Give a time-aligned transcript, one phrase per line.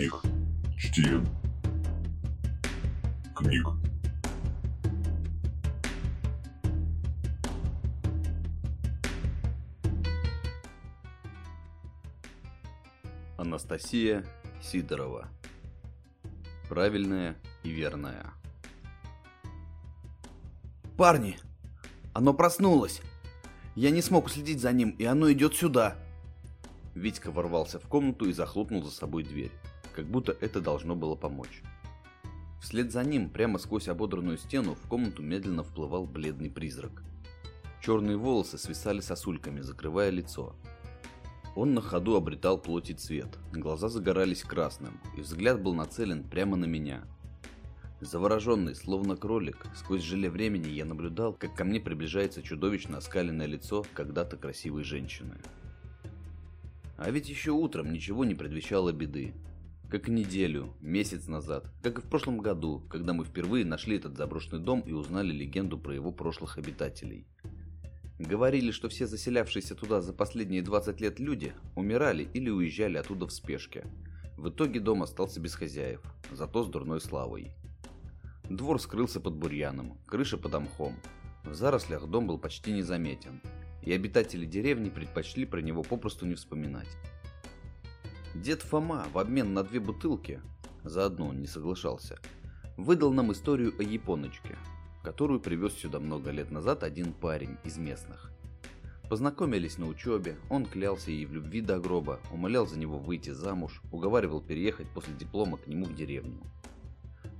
[0.00, 0.22] книг.
[0.78, 1.26] Чтим.
[3.36, 3.66] Книг.
[13.36, 14.24] Анастасия
[14.62, 15.28] Сидорова.
[16.68, 18.32] Правильная и верная.
[20.96, 21.38] Парни,
[22.14, 23.02] оно проснулось.
[23.74, 25.96] Я не смог следить за ним, и оно идет сюда.
[26.94, 29.52] Витька ворвался в комнату и захлопнул за собой дверь,
[30.00, 31.60] как будто это должно было помочь.
[32.62, 37.02] Вслед за ним, прямо сквозь ободранную стену, в комнату медленно вплывал бледный призрак.
[37.82, 40.56] Черные волосы свисали сосульками, закрывая лицо.
[41.54, 46.56] Он на ходу обретал плоть и цвет, глаза загорались красным, и взгляд был нацелен прямо
[46.56, 47.02] на меня.
[48.00, 53.84] Завороженный, словно кролик, сквозь желе времени я наблюдал, как ко мне приближается чудовищно оскаленное лицо
[53.92, 55.36] когда-то красивой женщины.
[56.96, 59.34] А ведь еще утром ничего не предвещало беды.
[59.90, 64.16] Как и неделю, месяц назад, как и в прошлом году, когда мы впервые нашли этот
[64.16, 67.26] заброшенный дом и узнали легенду про его прошлых обитателей.
[68.20, 73.32] Говорили, что все заселявшиеся туда за последние 20 лет люди умирали или уезжали оттуда в
[73.32, 73.84] спешке.
[74.36, 77.50] В итоге дом остался без хозяев, зато с дурной славой.
[78.48, 80.94] Двор скрылся под бурьяном, крыша под мхом.
[81.42, 83.40] В зарослях дом был почти незаметен,
[83.82, 86.96] и обитатели деревни предпочли про него попросту не вспоминать.
[88.34, 90.40] Дед Фома в обмен на две бутылки,
[90.84, 92.20] за одну он не соглашался,
[92.76, 94.56] выдал нам историю о японочке,
[95.02, 98.30] которую привез сюда много лет назад один парень из местных.
[99.08, 103.82] Познакомились на учебе, он клялся ей в любви до гроба, умолял за него выйти замуж,
[103.90, 106.38] уговаривал переехать после диплома к нему в деревню.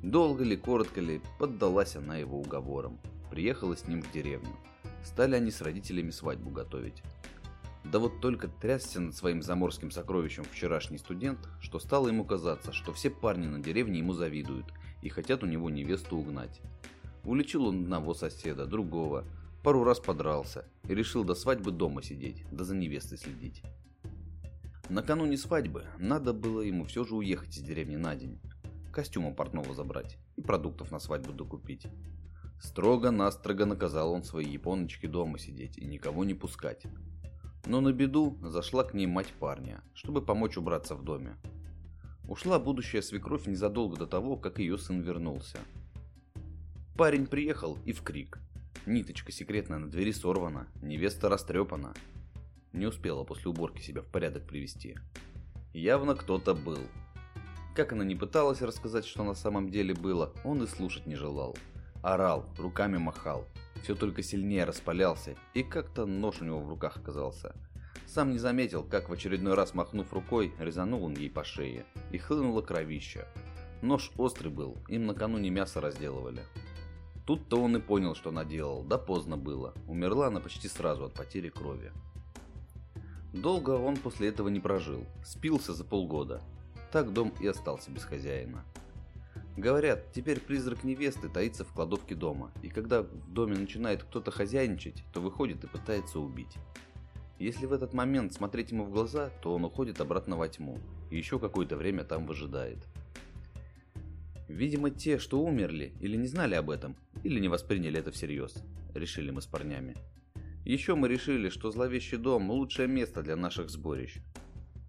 [0.03, 2.99] Долго ли, коротко ли, поддалась она его уговорам,
[3.31, 4.57] приехала с ним в деревню.
[5.05, 7.01] Стали они с родителями свадьбу готовить.
[7.85, 12.93] Да вот только трясся над своим заморским сокровищем вчерашний студент, что стало ему казаться, что
[12.93, 14.67] все парни на деревне ему завидуют
[15.03, 16.61] и хотят у него невесту угнать.
[17.25, 19.25] Улечил он одного соседа, другого,
[19.63, 23.63] пару раз подрался и решил до свадьбы дома сидеть, да за невестой следить.
[24.89, 28.41] Накануне свадьбы надо было ему все же уехать из деревни на день,
[28.93, 31.87] костюма портного забрать и продуктов на свадьбу докупить.
[32.61, 36.85] Строго-настрого наказал он своей японочке дома сидеть и никого не пускать.
[37.71, 41.37] Но на беду зашла к ней мать парня, чтобы помочь убраться в доме.
[42.29, 45.59] Ушла будущая свекровь незадолго до того, как ее сын вернулся.
[46.97, 48.41] Парень приехал и в крик.
[48.87, 51.95] Ниточка секретная на двери сорвана, невеста растрепана.
[52.73, 54.97] Не успела после уборки себя в порядок привести.
[55.73, 56.81] Явно кто-то был.
[57.77, 61.57] Как она не пыталась рассказать, что на самом деле было, он и слушать не желал.
[62.03, 63.45] Орал, руками махал,
[63.83, 67.55] все только сильнее распалялся, и как-то нож у него в руках оказался.
[68.07, 72.19] Сам не заметил, как в очередной раз махнув рукой, резанул он ей по шее, и
[72.19, 73.27] хлынуло кровища.
[73.83, 76.43] Нож острый был, им накануне мясо разделывали.
[77.27, 79.75] Тут-то он и понял, что наделал, да поздно было.
[79.87, 81.93] Умерла она почти сразу от потери крови.
[83.33, 86.43] Долго он после этого не прожил, спился за полгода.
[86.91, 88.65] Так дом и остался без хозяина.
[89.57, 95.03] Говорят, теперь призрак невесты таится в кладовке дома, и когда в доме начинает кто-то хозяйничать,
[95.13, 96.57] то выходит и пытается убить.
[97.39, 100.79] Если в этот момент смотреть ему в глаза, то он уходит обратно во тьму,
[101.11, 102.79] и еще какое-то время там выжидает.
[104.49, 108.63] Видимо, те, что умерли, или не знали об этом, или не восприняли это всерьез,
[108.95, 109.95] решили мы с парнями.
[110.65, 114.19] Еще мы решили, что зловещий дом– лучшее место для наших сборищ.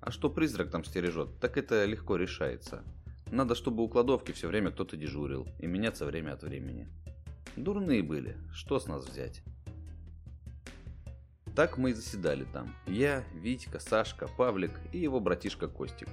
[0.02, 2.84] А что призрак там стережет, так это легко решается.
[3.32, 6.90] Надо, чтобы у кладовки все время кто-то дежурил и меняться время от времени.
[7.56, 9.42] Дурные были, что с нас взять?
[11.56, 12.74] Так мы и заседали там.
[12.88, 16.10] Я, Витька, Сашка, Павлик и его братишка Костик.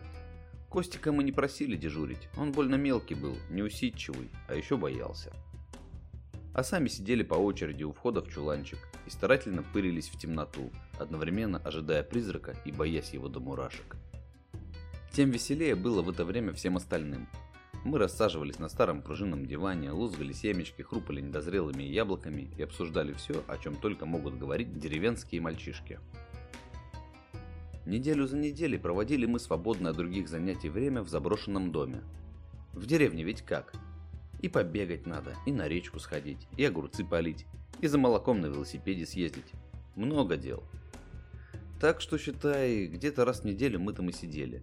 [0.68, 5.32] Костика мы не просили дежурить, он больно мелкий был, неусидчивый, а еще боялся.
[6.54, 11.58] А сами сидели по очереди у входа в чуланчик и старательно пырились в темноту, одновременно
[11.58, 13.96] ожидая призрака и боясь его до мурашек.
[15.12, 17.28] Тем веселее было в это время всем остальным.
[17.84, 23.56] Мы рассаживались на старом пружинном диване, лузгали семечки, хрупали недозрелыми яблоками и обсуждали все, о
[23.56, 25.98] чем только могут говорить деревенские мальчишки.
[27.86, 32.02] Неделю за неделей проводили мы свободное от других занятий время в заброшенном доме.
[32.74, 33.72] В деревне ведь как?
[34.40, 37.46] И побегать надо, и на речку сходить, и огурцы полить,
[37.80, 39.52] и за молоком на велосипеде съездить.
[39.96, 40.62] Много дел.
[41.80, 44.62] Так что, считай, где-то раз в неделю мы там и сидели.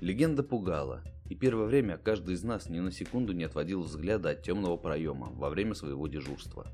[0.00, 4.42] Легенда пугала, и первое время каждый из нас ни на секунду не отводил взгляда от
[4.42, 6.66] темного проема во время своего дежурства.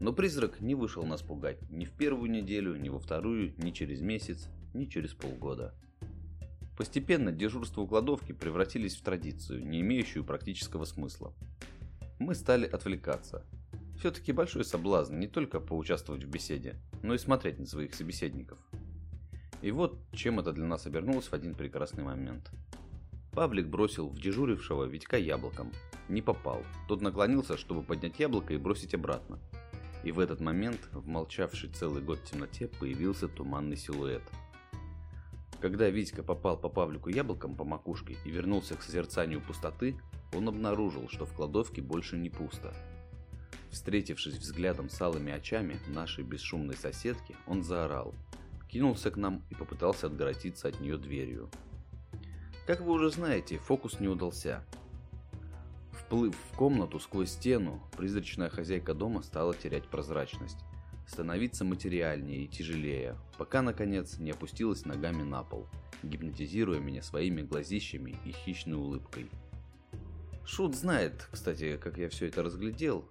[0.00, 4.00] Но призрак не вышел нас пугать ни в первую неделю, ни во вторую, ни через
[4.00, 5.74] месяц, ни через полгода.
[6.78, 11.34] Постепенно дежурства у кладовки превратились в традицию, не имеющую практического смысла.
[12.18, 13.44] Мы стали отвлекаться.
[13.98, 18.58] Все-таки большой соблазн не только поучаствовать в беседе, но и смотреть на своих собеседников.
[19.62, 22.50] И вот чем это для нас обернулось в один прекрасный момент.
[23.32, 25.70] Павлик бросил в дежурившего Витька яблоком.
[26.08, 26.62] Не попал.
[26.88, 29.38] Тот наклонился, чтобы поднять яблоко и бросить обратно.
[30.04, 34.22] И в этот момент в молчавшей целый год темноте появился туманный силуэт.
[35.60, 39.98] Когда Витька попал по Павлику яблоком по макушке и вернулся к созерцанию пустоты,
[40.34, 42.74] он обнаружил, что в кладовке больше не пусто.
[43.70, 48.14] Встретившись взглядом с алыми очами нашей бесшумной соседки, он заорал,
[48.68, 51.50] кинулся к нам и попытался отгородиться от нее дверью.
[52.66, 54.64] Как вы уже знаете, фокус не удался.
[55.92, 60.58] Вплыв в комнату сквозь стену, призрачная хозяйка дома стала терять прозрачность,
[61.06, 65.68] становиться материальнее и тяжелее, пока, наконец, не опустилась ногами на пол,
[66.02, 69.30] гипнотизируя меня своими глазищами и хищной улыбкой.
[70.44, 73.08] Шут знает, кстати, как я все это разглядел.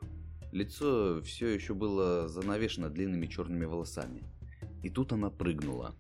[0.51, 4.23] Лицо все еще было занавешено длинными черными волосами.
[4.85, 5.95] И тут она прыгнула.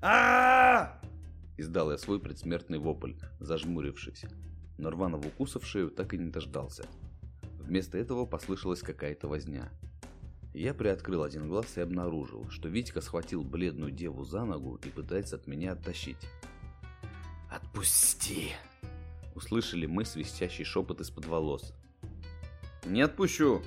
[0.00, 1.00] а
[1.56, 4.24] Издал я свой предсмертный вопль, зажмурившись
[4.78, 6.86] но рваного укуса в шею так и не дождался.
[7.58, 9.70] Вместо этого послышалась какая-то возня.
[10.54, 15.34] Я приоткрыл один глаз и обнаружил, что Витька схватил бледную деву за ногу и пытается
[15.34, 16.28] от меня оттащить.
[17.50, 18.52] «Отпусти!»
[19.34, 21.74] Услышали мы свистящий шепот из-под волос.
[22.84, 23.62] «Не отпущу!»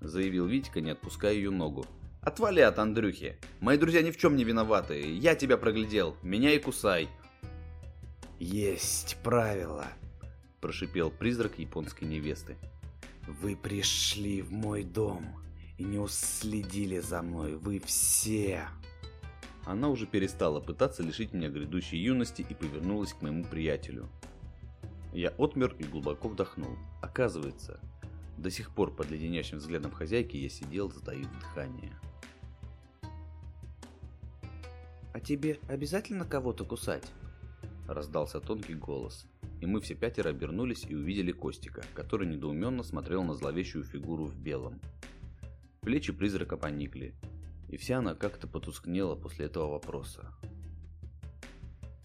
[0.00, 1.86] Заявил Витька, не отпуская ее ногу.
[2.26, 3.38] «Отвали от Андрюхи!
[3.60, 5.00] Мои друзья ни в чем не виноваты!
[5.14, 6.16] Я тебя проглядел!
[6.22, 7.08] Меня и кусай!»
[8.38, 9.86] «Есть правила!»
[10.66, 12.56] прошипел призрак японской невесты.
[13.28, 15.24] Вы пришли в мой дом
[15.78, 18.64] и не уследили за мной, вы все.
[19.64, 24.08] Она уже перестала пытаться лишить меня грядущей юности и повернулась к моему приятелю.
[25.12, 26.76] Я отмер и глубоко вдохнул.
[27.00, 27.78] Оказывается,
[28.36, 31.96] до сих пор под леденящим взглядом хозяйки я сидел, затаив дыхание.
[35.16, 37.10] «А тебе обязательно кого-то кусать?»
[37.88, 39.26] Раздался тонкий голос
[39.60, 44.36] и мы все пятеро обернулись и увидели Костика, который недоуменно смотрел на зловещую фигуру в
[44.36, 44.80] белом.
[45.80, 47.14] Плечи призрака поникли,
[47.68, 50.32] и вся она как-то потускнела после этого вопроса.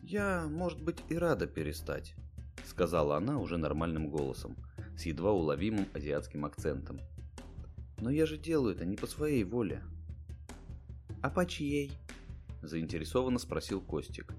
[0.02, 2.16] «Я, может быть, и рада перестать»,—
[2.66, 4.56] сказала она уже нормальным голосом,
[4.98, 7.00] с едва уловимым азиатским акцентом.
[8.00, 9.84] «Но я же делаю это не по своей воле».
[11.22, 11.92] «А по чьей?»—
[12.62, 14.34] заинтересованно спросил Костик.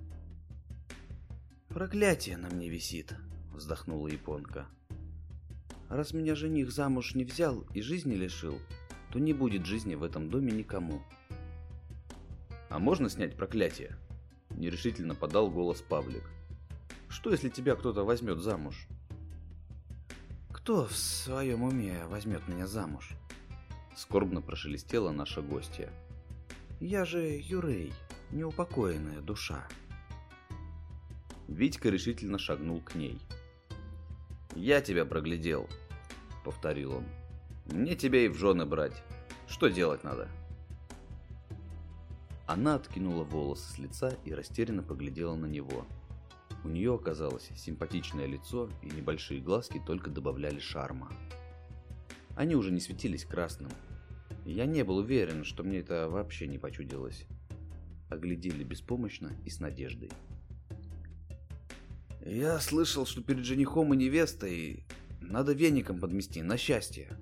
[1.69, 3.15] «Проклятие на мне висит»,—
[3.55, 4.67] вздохнула японка.
[5.89, 8.59] «Раз меня жених замуж не взял и жизни лишил,
[9.11, 11.03] то не будет жизни в этом доме никому».
[12.69, 13.97] «А можно снять проклятие?»—
[14.51, 16.25] нерешительно подал голос Павлик.
[17.09, 18.87] «Что, если тебя кто-то возьмет замуж?»
[20.51, 23.13] «Кто в своем уме возьмет меня замуж?»
[23.97, 25.91] Скорбно прошелестела наша гостья.
[26.81, 27.93] «Я же Юрей,
[28.33, 29.67] неупокоенная душа».
[31.49, 33.21] Витька решительно шагнул к ней.
[34.55, 35.69] «Я тебя проглядел»,—
[36.45, 37.05] повторил он.
[37.67, 39.03] «Мне тебя и в жены брать.
[39.47, 40.29] Что делать надо?»
[42.47, 45.87] Она откинула волосы с лица и растерянно поглядела на него.
[46.65, 51.11] У нее оказалось симпатичное лицо, и небольшие глазки только добавляли шарма.
[52.37, 53.71] Они уже не светились красным.
[54.45, 57.27] я не был уверен, что мне это вообще не почудилось.
[58.13, 60.11] Оглядели беспомощно и с надеждой.
[62.27, 64.85] Я слышал, что перед женихом и невестой
[65.23, 67.17] надо веником подмести на счастье.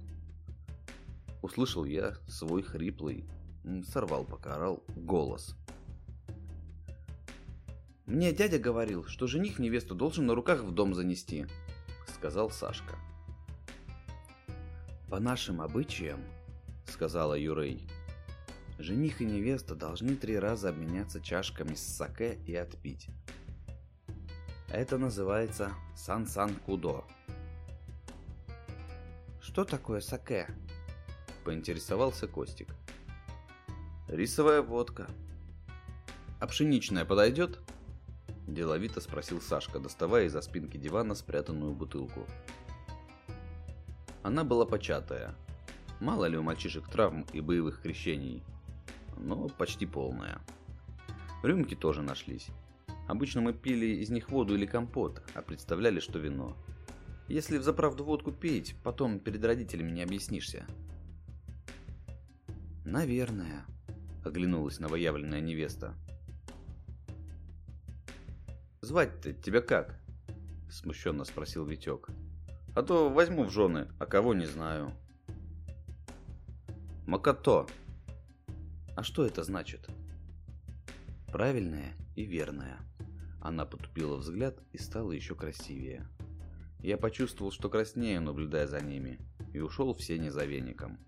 [1.42, 3.24] Услышал я свой хриплый,
[3.86, 5.54] сорвал пока орал, голос.
[8.04, 11.46] Мне дядя говорил, что жених невесту должен на руках в дом занести,
[12.16, 12.96] сказал Сашка.
[15.08, 16.20] По нашим обычаям,
[16.84, 17.88] сказала Юрей,
[18.82, 23.08] жених и невеста должны три раза обменяться чашками с саке и отпить.
[24.68, 27.04] Это называется сан-сан кудо.
[29.40, 30.46] Что такое саке?
[31.44, 32.74] Поинтересовался Костик.
[34.08, 35.08] Рисовая водка.
[36.38, 37.58] А пшеничная подойдет?
[38.46, 42.26] Деловито спросил Сашка, доставая из-за спинки дивана спрятанную бутылку.
[44.22, 45.34] Она была початая.
[46.00, 48.42] Мало ли у мальчишек травм и боевых крещений.
[49.22, 50.40] Но почти полная.
[51.42, 52.48] Рюмки тоже нашлись.
[53.08, 56.56] Обычно мы пили из них воду или компот, а представляли, что вино.
[57.28, 60.66] Если в заправду водку пить, потом перед родителями не объяснишься.
[62.84, 63.64] «Наверное»,—
[64.24, 65.94] оглянулась новоявленная невеста.
[68.82, 70.00] Звать-то тебя как?
[70.70, 72.08] Смущенно спросил Витек.
[72.74, 74.92] А то возьму в жены, а кого не знаю.
[77.06, 77.66] Макато.
[79.00, 79.88] А что это значит?
[81.32, 82.76] Правильное и верное.
[83.40, 86.06] Она потупила взгляд и стала еще красивее.
[86.80, 89.18] Я почувствовал, что краснею, наблюдая за ними,
[89.54, 90.98] и ушел в сене за веником.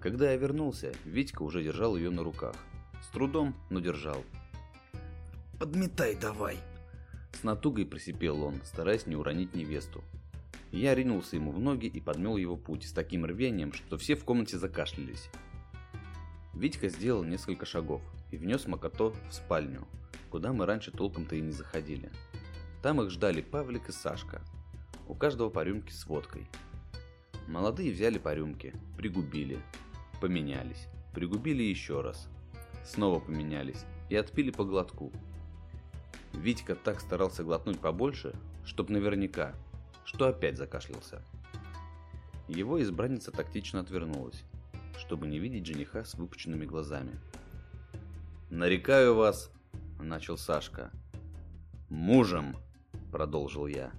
[0.00, 2.56] Когда я вернулся, Витька уже держал ее на руках.
[3.00, 4.24] С трудом, но держал.
[5.60, 6.58] «Подметай давай!»
[7.32, 10.02] С натугой просипел он, стараясь не уронить невесту.
[10.72, 14.24] Я ринулся ему в ноги и подмел его путь с таким рвением, что все в
[14.24, 15.30] комнате закашлялись.
[16.54, 19.86] Витька сделал несколько шагов и внес Макото в спальню,
[20.30, 22.10] куда мы раньше толком-то и не заходили.
[22.82, 24.42] Там их ждали Павлик и Сашка.
[25.08, 26.46] У каждого по рюмке с водкой.
[27.48, 29.58] Молодые взяли по рюмке, пригубили,
[30.20, 32.28] поменялись, пригубили еще раз,
[32.84, 35.12] снова поменялись и отпили по глотку.
[36.32, 38.34] Витька так старался глотнуть побольше,
[38.64, 39.54] чтоб наверняка,
[40.04, 41.22] что опять закашлялся.
[42.48, 44.44] Его избранница тактично отвернулась,
[44.98, 47.18] чтобы не видеть жениха с выпученными глазами.
[48.50, 49.50] «Нарекаю вас»,—
[49.98, 50.90] начал Сашка.
[51.88, 52.56] «Мужем»,
[53.14, 53.92] продолжил я.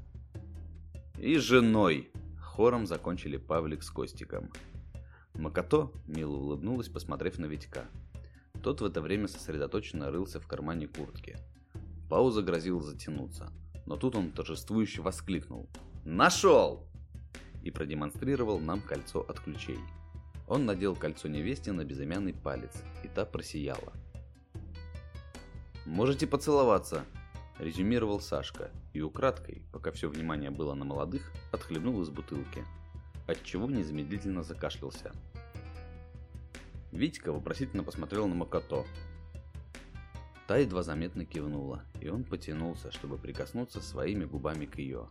[1.18, 2.12] И женой.
[2.38, 4.52] Хором закончили Павлик с Костиком.
[5.34, 7.86] Макото мило улыбнулась, посмотрев на Витька.
[8.62, 11.38] Тот в это время сосредоточенно рылся в кармане куртки.
[12.10, 13.54] Пауза грозила затянуться,
[13.86, 15.70] но тут он торжествующе воскликнул.
[16.04, 16.86] «Нашел!»
[17.64, 19.80] и продемонстрировал нам кольцо от ключей.
[20.48, 23.94] Он надел кольцо невесте на безымянный палец, и та просияла.
[25.86, 27.06] «Можете поцеловаться»,
[27.60, 32.66] резюмировал Сашка и украдкой, пока все внимание было на молодых, отхлебнул из бутылки,
[33.28, 35.12] отчего незамедлительно закашлялся.
[36.92, 38.86] Витька вопросительно посмотрел на Макото.
[40.48, 45.08] Та едва заметно кивнула, и он потянулся, чтобы прикоснуться своими губами к ее.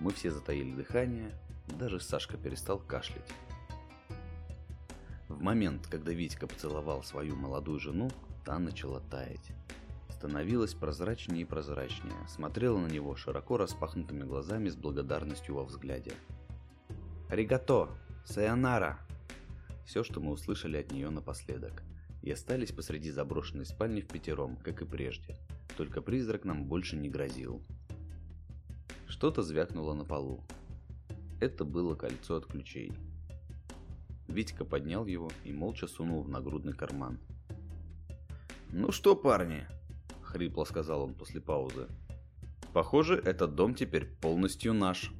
[0.00, 1.32] Мы все затаили дыхание,
[1.68, 3.30] даже Сашка перестал кашлять.
[5.40, 8.10] Момент, когда Витька поцеловал свою молодую жену,
[8.44, 9.50] та начала таять
[10.20, 16.12] становилась прозрачнее и прозрачнее, смотрела на него широко распахнутыми глазами с благодарностью во взгляде.
[17.30, 17.88] «Аригато!
[18.26, 18.98] Сайонара!»
[19.86, 21.82] Все, что мы услышали от нее напоследок,
[22.20, 25.38] и остались посреди заброшенной спальни в пятером, как и прежде,
[25.78, 27.62] только призрак нам больше не грозил.
[29.08, 30.44] Что-то звякнуло на полу.
[31.40, 32.92] Это было кольцо от ключей.
[34.30, 37.18] Витька поднял его и молча сунул в нагрудный карман.
[38.72, 39.66] «Ну что, парни,—
[40.22, 41.88] хрипло сказал он после паузы.
[42.72, 45.12] «Похоже, этот дом теперь полностью наш».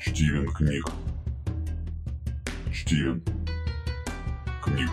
[0.00, 0.86] Стивен книг.
[2.72, 3.22] Стивен
[4.62, 4.90] книг.